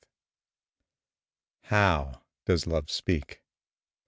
How 1.65 2.23
does 2.47 2.65
Love 2.65 2.89
speak? 2.89 3.43